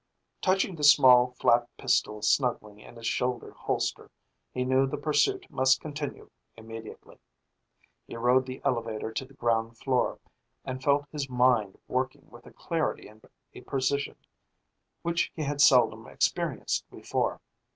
[0.41, 4.09] Touching the small flat pistol snuggling in its shoulder holster,
[4.51, 7.19] he knew the pursuit must continue immediately.
[8.07, 10.17] He rode the elevator to the ground floor,
[10.65, 14.15] and he felt his mind working with a clarity and a precision
[15.03, 17.39] which he had seldom experienced before.